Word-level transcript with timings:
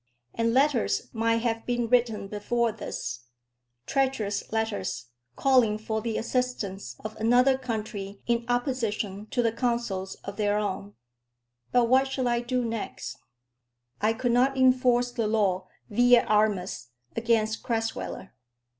And 0.33 0.51
letters 0.51 1.09
might 1.13 1.43
have 1.43 1.63
been 1.67 1.87
written 1.87 2.27
before 2.27 2.71
this, 2.71 3.27
treacherous 3.85 4.51
letters, 4.51 5.09
calling 5.35 5.77
for 5.77 6.01
the 6.01 6.17
assistance 6.17 6.95
of 7.05 7.15
another 7.17 7.55
country 7.55 8.19
in 8.25 8.43
opposition 8.49 9.27
to 9.27 9.43
the 9.43 9.51
councils 9.51 10.15
of 10.23 10.37
their 10.37 10.57
own. 10.57 10.95
But 11.71 11.85
what 11.87 12.07
should 12.07 12.25
I 12.25 12.39
do 12.39 12.65
next? 12.65 13.15
I 14.01 14.13
could 14.13 14.31
not 14.31 14.57
enforce 14.57 15.11
the 15.11 15.27
law 15.27 15.67
vi 15.91 16.15
et 16.17 16.25
armis 16.27 16.87
against 17.15 17.61
Crasweller. 17.61 18.31